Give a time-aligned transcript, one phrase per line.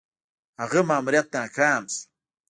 [0.61, 2.01] هغه ماموریت ناکام شو.